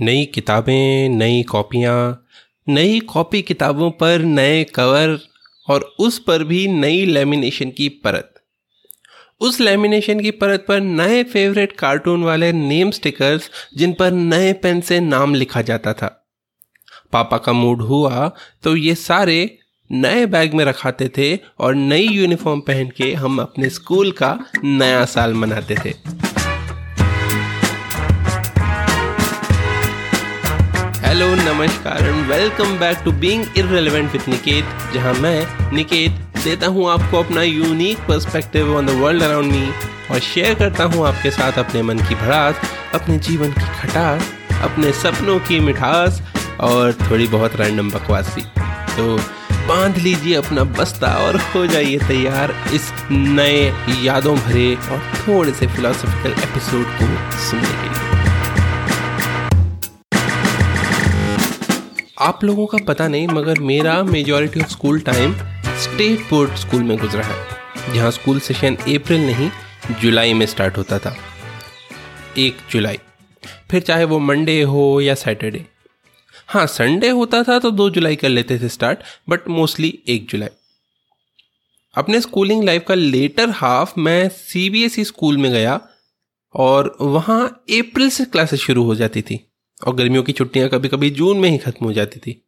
[0.00, 2.26] नई किताबें, नई कॉपियाँ,
[2.68, 5.18] नई कॉपी किताबों पर नए कवर
[5.68, 8.34] और उस पर भी नई लेमिनेशन की परत।
[9.40, 14.80] उस लेमिनेशन की परत पर नए फेवरेट कार्टून वाले नेम स्टिकर्स जिन पर नए पेन
[14.80, 16.08] से नाम लिखा जाता था।
[17.12, 18.30] पापा का मूड हुआ
[18.62, 19.58] तो ये सारे
[19.90, 25.04] नए बैग में रखाते थे और नई यूनिफॉर्म पहन के हम अपने स्कूल का नया
[25.04, 25.94] साल मनाते थे।
[31.10, 36.10] हेलो, नमस्कार and welcome back to being irrelevant with Niket जहाँ मैं निकेत
[36.44, 39.72] देता हूँ आपको अपना unique perspective on the world around me
[40.10, 42.60] और शेयर करता हूँ आपके साथ अपने मन की भड़ास,
[42.94, 44.30] अपने जीवन की खटास,
[44.62, 46.22] अपने सपनों की मिठास,
[46.60, 48.34] और थोड़ी बहुत रैंडम बकवास।
[48.96, 49.16] तो
[49.68, 53.72] बाँध लीजिए अपना बस्ता और हो जाइए तैयार इस नए
[54.02, 58.09] यादों भरे और थोड़े से फिलोसफिकल एपिसोड को सुनने के लिए।
[62.20, 65.32] आप लोगों का पता नहीं, मगर मेरा majority of school time
[65.82, 69.50] state board school में गुजरा है, जहाँ स्कूल सेशन अप्रैल नहीं
[70.00, 71.14] जुलाई में स्टार्ट होता था।
[72.38, 72.98] एक जुलाई
[73.70, 75.64] फिर चाहे वो मंडे हो या सैटरडे
[76.48, 80.48] हाँ संडे होता था तो दो जुलाई कर लेते थे स्टार्ट बट मोस्टली एक जुलाई
[81.94, 85.80] अपने स्कूलिंग लाइफ का लेटर हाफ़ मैं सीबीएसई स्कूल में गया,
[86.54, 89.46] और वहाँ अप्रैल से क्लासेस शुरू हो जाती थी।
[89.86, 92.42] और गर्मियों की छुट्टियाँ कभी कभी जून में ही खत्म हो जाती थी।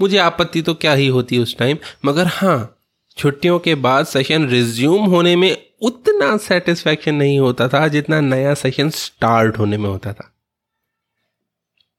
[0.00, 2.74] मुझे आपत्ति तो क्या ही होती उस टाइम मगर हाँ
[3.16, 8.90] छुट्टियों के बाद सेशन रिज्यूम होने में उतना सेटिस्फैक्शन नहीं होता था जितना नया सेशन
[8.90, 10.34] स्टार्ट होने में होता था।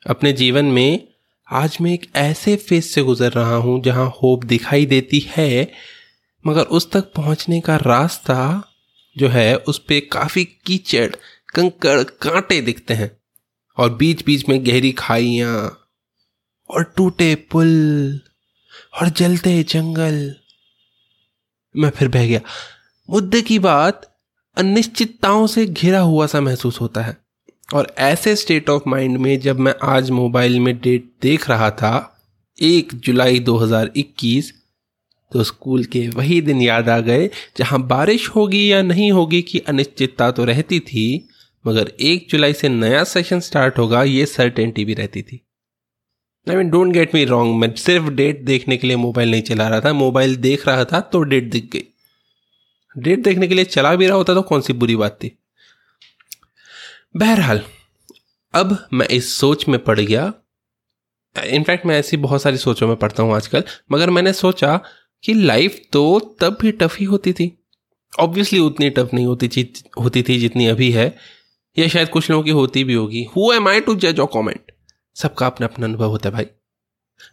[0.09, 1.07] अपने जीवन में
[1.47, 5.71] आज मैं एक ऐसे फ़ेज़ से गुजर रहा हूँ जहाँ होप दिखाई देती है,
[6.47, 8.63] मगर उस तक पहुँचने का रास्ता
[9.17, 11.09] जो है उस पर काफ़ी कीचड़,
[11.55, 13.18] कंकड़, कांटे दिखते हैं।
[13.79, 15.79] और बीच बीच में गहरी खाइयाँ
[16.69, 18.19] और टूटे पुल
[19.01, 20.35] और जलते जंगल।
[21.77, 22.41] मैं फिर बह गया।
[23.09, 24.17] मुद्दे की बात
[24.57, 27.17] अनिश्चितताओं से घिरा हुआ सा महसूस होता है।
[27.73, 32.21] और ऐसे स्टेट ऑफ़ माइंड में जब मैं आज मोबाइल में डेट देख रहा था,
[32.61, 34.53] एक जुलाई 2021
[35.33, 39.59] तो स्कूल के वही दिन याद आ गए जहाँ बारिश होगी या नहीं होगी की
[39.59, 41.28] अनिश्चितता तो रहती थी।
[41.65, 45.41] मगर एक जुलाई से नया सेशन स्टार्ट होगा, ये सर्टेनिटी भी रहती थी।
[46.47, 49.67] I mean don't get me wrong मैं सिर्फ़ डेट देखने के लिए मोबाइल नहीं चला
[49.67, 51.83] रहा था मोबाइल देख रहा था तो डेट दिख गई।
[52.95, 55.31] डेट देखने के लिए चला भी रहा होता तो कौन सी बुरी बात थी?
[57.17, 57.61] बहरहाल,
[58.53, 60.33] अब मैं इस सोच में पड़ गया।
[61.35, 64.75] इनफैक्ट मैं ऐसी बहुत सारी सोचों में पढ़ता हूँ आजकल, मगर मैंने सोचा
[65.23, 67.51] कि लाइफ तो तब भी टफ ही होती थी।
[68.13, 69.47] ऑब्वियसली उतनी टफ नहीं होती
[69.99, 71.15] होती थी जितनी अभी है।
[71.77, 74.71] या शायद कुछ लोगों की होती भी होगी। हु एम आई टू जज और कॉमेंट
[75.15, 76.45] सबका अपना अपना अनुभव होता है भाई।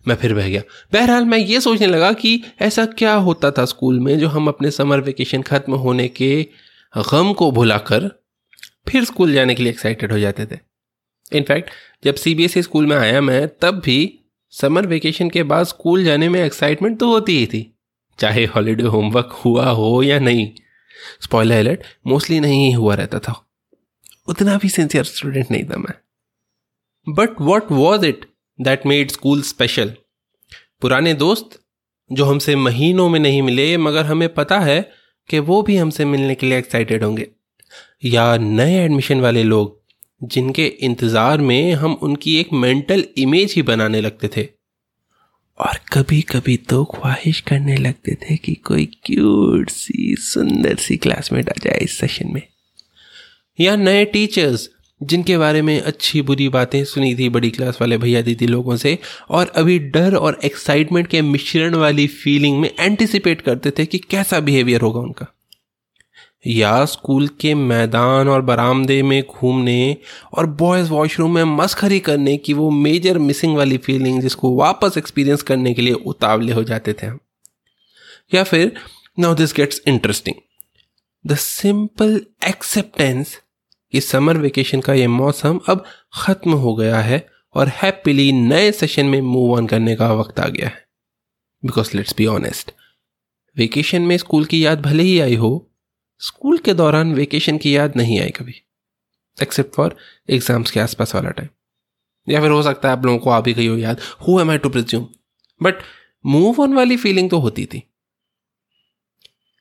[0.08, 4.00] मैं फिर बह गया। बहरहाल मैं ये सोचने लगा कि ऐसा क्या होता था स्कूल
[4.00, 6.46] में जो हम अपने समर वेकेशन खत्म होने के
[7.12, 8.08] गम को भुलाकर
[8.88, 10.58] फिर स्कूल जाने के लिए एक्साइटेड हो जाते थे।
[11.32, 11.70] इनफैक्ट
[12.04, 14.18] जब सीबीएसई स्कूल में आया मैं, तब भी
[14.50, 17.78] समर वेकेशन के बाद स्कूल जाने में एक्साइटमेंट तो होती ही थी।
[18.18, 20.50] चाहे हॉलीडे होमवर्क हुआ हो या नहीं।
[21.22, 23.45] स्पॉइलर अलर्ट मोस्टली नहीं हुआ रहता था।
[24.28, 25.94] उतना भी सिंसियर स्टूडेंट नहीं था मैं।
[27.06, 28.24] But what was it
[28.58, 29.94] that made school special
[30.82, 31.58] पुराने दोस्त
[32.10, 34.80] जो हमसे महीनों में नहीं मिले, मगर हमें पता है
[35.28, 37.26] कि वो भी हमसे मिलने के लिए एक्साइटेड होंगे।
[38.04, 39.80] या नए एडमिशन वाले लोग,
[40.24, 44.48] जिनके इंतज़ार में हम उनकी एक मेंटल इमेज ही बनाने लगते थे।
[45.58, 51.48] और कभी कभी तो ख्वाहिश करने लगते थे कि कोई क्यूट सी, सुंदर सी क्लासमेट
[51.48, 52.42] आ जाए इस सेशन में।
[53.60, 54.70] या नए टीचर्स
[55.02, 58.98] जिनके बारे में अच्छी बुरी बातें सुनी थी बड़ी क्लास वाले भैया दीदी लोगों से,
[59.30, 64.40] और अभी डर और एक्साइटमेंट के मिश्रण वाली फीलिंग में एंटिसिपेट करते थे कि कैसा
[64.40, 65.26] बिहेवियर होगा उनका।
[66.46, 69.96] या स्कूल के मैदान और बरामदे में घूमने
[70.32, 75.42] और बॉयज़ वॉशरूम में मस्खरी करने की वो मेजर मिसिंग वाली फीलिंग जिसको वापस एक्सपीरियंस
[75.42, 77.18] करने के लिए उतावले हो जाते थे हम।
[78.34, 78.72] या फिर
[79.18, 80.36] now this gets interesting
[81.26, 83.40] the simple acceptance
[83.96, 85.84] कि समर वेकेशन का ये मौसम अब
[86.14, 90.48] ख़त्म हो गया है और हैप्पीली नए सेशन में मूव ऑन करने का वक्त आ
[90.48, 90.84] गया है।
[91.62, 92.72] Because let's be honest
[93.56, 95.50] vacation में स्कूल की याद भले ही आई हो
[96.20, 98.54] स्कूल के दौरान वेकेशन की याद नहीं आई कभी
[99.38, 99.96] एक्सेप्ट फॉर
[100.30, 101.48] एग्ज़ाम्स के आसपास वाला टाइम
[102.28, 104.50] या फिर हो सकता है आप लोगों को आ भी गई हो याद who am
[104.50, 105.08] I to presume
[105.60, 105.82] but
[106.24, 107.82] move on वाली फीलिंग तो होती थी।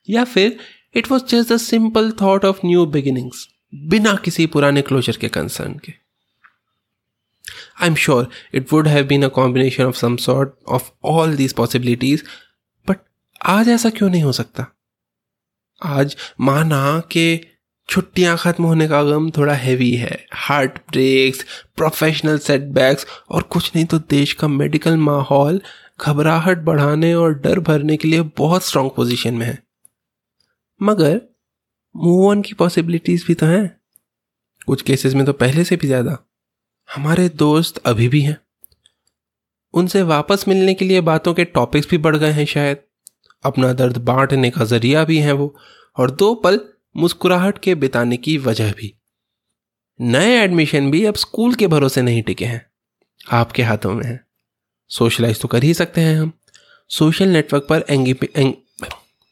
[0.10, 0.60] या फिर
[0.96, 5.74] it was just a simple thought of new beginnings बिना किसी पुराने क्लोजर के कंसर्न
[5.74, 5.94] के।
[7.82, 12.24] I'm sure it would have been a combination of some sort of all these possibilities.
[12.90, 12.96] But
[13.46, 14.66] आज ऐसा क्यों नहीं हो सकता?
[15.84, 17.56] आज माना के
[17.90, 21.46] छुट्टियाँ खत्म होने का गम थोड़ा हैवी है। हार्ट ब्रेक्स
[21.76, 25.62] प्रोफेशनल सेटबैक्स और कुछ नहीं तो देश का मेडिकल माहौल
[26.02, 29.64] घबराहट बढ़ाने और डर भरने के लिए बहुत स्ट्रांग पोजीशन में है।
[30.82, 31.22] मगर
[31.96, 33.80] मूव ऑन की पॉसिबिलिटीज भी तो हैं।
[34.68, 36.18] कुछ केसेस में तो पहले से भी ज़्यादा।
[36.96, 38.38] हमारे दोस्त अभी भी हैं।
[39.74, 42.78] उनसे वापस मिलने के लिए बातों के टॉपिक्स भी बढ़ गए हैं शायद।
[43.44, 45.56] अपना दर्द बांटने का ज़रिया भी है वो,
[45.98, 46.60] और दो पल
[46.98, 48.94] मुस्कुराहट के बिताने की वजह भी।
[50.02, 52.66] नए एडमिशन भी अब स्कूल के भरोसे नहीं टिके हैं।
[53.32, 54.26] आपके हाथों में है।
[54.88, 56.32] सोशलाइज तो कर ही सकते हैं हम।
[56.90, 57.86] सोशल नेटवर्क पर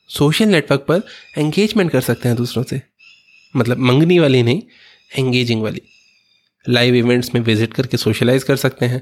[0.10, 1.02] सोशल नेटवर्क पर
[1.38, 2.82] एंगेजमेंट कर सकते हैं दूसरों से।
[3.56, 4.62] मतलब मंगनी वाली नहीं
[5.12, 5.82] एंगेजिंग वाली।
[6.66, 9.02] लाइव इवेंट्स में विज़िट करके सोशलाइज कर सकते हैं।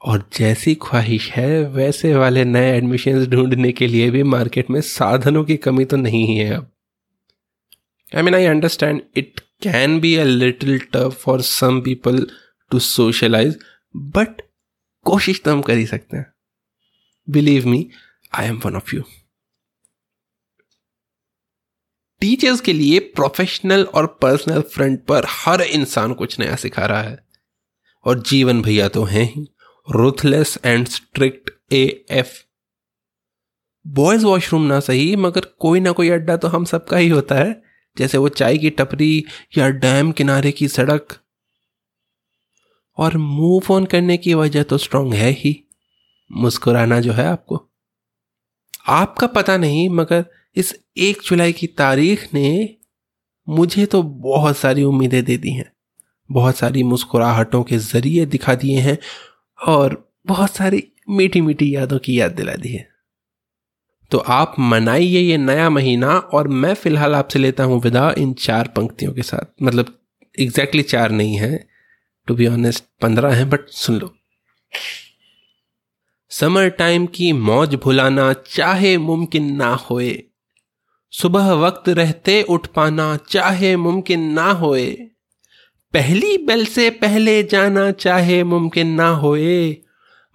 [0.00, 5.44] और जैसी ख्वाहिश है, वैसे वाले नए एडमिशन ढूँढने के लिए भी मार्केट में साधनों
[5.44, 6.70] की कमी तो नहीं ही है अब।
[8.12, 12.26] I mean I understand it can be a little tough for some people
[12.70, 13.58] to socialize
[13.94, 14.42] but
[15.06, 16.26] कोशिश तो हम कर ही सकते हैं।
[17.28, 17.88] Believe me
[18.32, 19.02] I am one of you
[22.20, 27.26] teachers के लिए प्रोफेशनल और पर्सनल फ्रंट पर हर इंसान कुछ नया सिखा रहा है।
[28.04, 29.46] और जीवन भैया तो हैं ही।
[29.90, 32.46] रुथलेस एंड स्ट्रिक्ट ए एफ़
[33.86, 37.62] बॉयज़ वॉशरूम ना सही, मगर कोई ना कोई अड्डा तो हम सबका ही होता है।
[37.98, 39.24] जैसे वो चाय की टपरी
[39.58, 41.18] या डैम किनारे की सड़क।
[42.98, 45.68] और मूव ऑन करने की वजह तो स्ट्रांग है ही।
[46.32, 47.70] मुस्कुराना जो है आपको।
[48.86, 50.26] आपका पता नहीं, मगर
[50.56, 52.76] इस एक जुलाई की तारीख ने
[53.48, 55.72] मुझे तो बहुत सारी उम्मीदें दे दी हैं।
[56.30, 58.98] बहुत सारी मुस्कुराहटों के ज़रिए दिखा दिए हैं
[59.66, 62.88] और बहुत सारी मीठी मीठी यादों की याद दिला दी है।
[64.10, 68.68] तो आप मनाइए ये नया महीना और मैं फ़िलहाल आपसे लेता हूँ विदा इन चार
[68.68, 69.98] पंक्तियों के साथ। मतलब
[70.40, 71.68] एग्जैक्टली exactly चार नहीं है।
[72.26, 74.14] टू बी ऑनेस्ट पंद्रह है बट सुन लो।
[76.30, 80.22] समर टाइम की मौज भुलाना चाहे मुमकिन ना होए।
[81.12, 84.86] सुबह वक्त रहते उठ पाना चाहे मुमकिन ना होए।
[85.94, 89.76] पहली बेल से पहले जाना चाहे मुमकिन ना होए।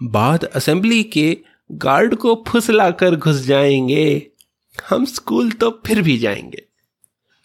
[0.02, 1.38] बाद असेंबली के
[1.72, 4.32] गार्ड को फुसला कर घुस जाएँगे।
[4.90, 6.66] हम स्कूल तो फिर भी जाएँगे।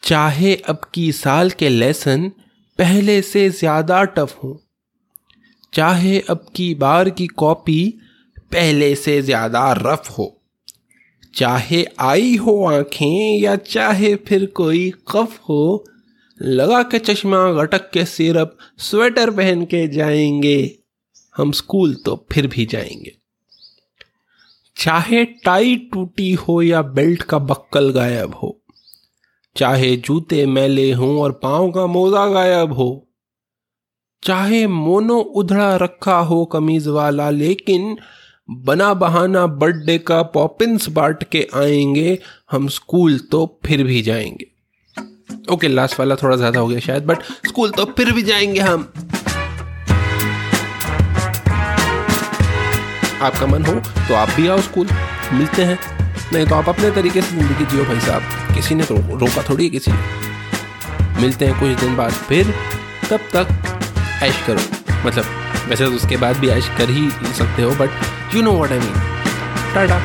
[0.02, 2.28] चाहे अब की साल के लेसन
[2.78, 4.62] पहले से ज़्यादा टफ हो।
[5.73, 7.99] चाहे अब की बार की कॉपी
[8.52, 10.35] पहले से ज़्यादा रफ हो।
[11.36, 15.84] चाहे आई हो आँखें या चाहे फिर कोई कफ हो,
[16.40, 20.78] लगा के चश्मा गटक के सिरप, स्वेटर पहन के जाएँगे।
[21.36, 23.16] हम स्कूल तो फिर भी जाएँगे।
[24.76, 28.60] चाहे टाई टूटी हो या बेल्ट का बक्कल गायब हो,
[29.56, 33.08] चाहे जूते मैले हों और पाँव का मोजा गायब हो,
[34.22, 37.96] चाहे मोनो उधड़ा रखा हो कमीज वाला, लेकिन
[38.48, 42.19] बना बहाना बर्थडे का पॉपिंस बांट के आएँगे,
[42.50, 44.46] हम स्कूल तो फिर भी जाएँगे।
[45.52, 48.82] ओके लास्ट वाला थोड़ा ज़्यादा हो गया शायद बट स्कूल तो फिर भी जाएँगे हम।
[53.23, 53.75] आपका मन हो
[54.09, 54.88] तो आप भी आओ स्कूल,
[55.32, 55.78] मिलते हैं।
[56.32, 59.64] नहीं तो आप अपने तरीके से ज़िंदगी जियो भाई साहब, किसी ने तो रोका थोड़ी
[59.64, 62.54] है किसी ने। मिलते हैं कुछ दिन बाद फिर,
[63.11, 65.25] तब तक ऐश करो। मतलब
[65.68, 67.90] वैसे तो उसके बाद भी ऐश कर ही सकते हो but
[68.37, 68.95] you know what I mean
[69.75, 69.99] tata